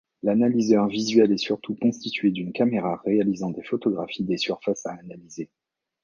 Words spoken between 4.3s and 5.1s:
surfaces à